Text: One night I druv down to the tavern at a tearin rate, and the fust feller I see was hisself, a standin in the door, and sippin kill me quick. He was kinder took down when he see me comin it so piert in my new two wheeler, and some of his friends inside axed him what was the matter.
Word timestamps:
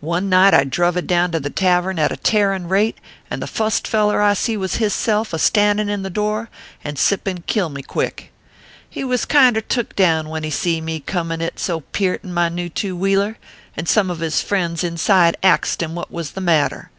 One 0.00 0.28
night 0.28 0.54
I 0.54 0.62
druv 0.64 1.08
down 1.08 1.32
to 1.32 1.40
the 1.40 1.50
tavern 1.50 1.98
at 1.98 2.12
a 2.12 2.16
tearin 2.16 2.68
rate, 2.68 2.98
and 3.28 3.42
the 3.42 3.48
fust 3.48 3.88
feller 3.88 4.22
I 4.22 4.32
see 4.34 4.56
was 4.56 4.76
hisself, 4.76 5.32
a 5.32 5.40
standin 5.40 5.88
in 5.88 6.02
the 6.04 6.08
door, 6.08 6.50
and 6.84 6.96
sippin 6.96 7.42
kill 7.48 7.68
me 7.68 7.82
quick. 7.82 8.30
He 8.88 9.02
was 9.02 9.24
kinder 9.24 9.60
took 9.60 9.96
down 9.96 10.28
when 10.28 10.44
he 10.44 10.50
see 10.50 10.80
me 10.80 11.00
comin 11.00 11.40
it 11.40 11.58
so 11.58 11.80
piert 11.80 12.22
in 12.22 12.32
my 12.32 12.48
new 12.48 12.68
two 12.68 12.94
wheeler, 12.96 13.38
and 13.76 13.88
some 13.88 14.08
of 14.08 14.20
his 14.20 14.40
friends 14.40 14.84
inside 14.84 15.36
axed 15.42 15.82
him 15.82 15.96
what 15.96 16.12
was 16.12 16.30
the 16.30 16.40
matter. 16.40 16.92